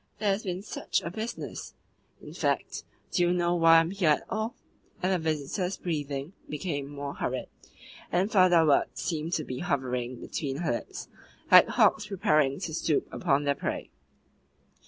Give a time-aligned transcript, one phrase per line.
[0.17, 1.75] "There has been SUCH a business!
[2.23, 4.55] In fact, do you know why I am here at all?"
[5.03, 7.49] And the visitor's breathing became more hurried,
[8.11, 11.07] and further words seemed to be hovering between her lips
[11.51, 13.91] like hawks preparing to stoop upon their prey.